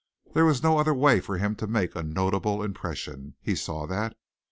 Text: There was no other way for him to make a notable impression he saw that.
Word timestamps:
There 0.33 0.45
was 0.45 0.63
no 0.63 0.79
other 0.79 0.95
way 0.95 1.19
for 1.19 1.37
him 1.37 1.53
to 1.57 1.67
make 1.67 1.95
a 1.95 2.01
notable 2.01 2.63
impression 2.63 3.35
he 3.39 3.53
saw 3.53 3.85
that. 3.85 4.17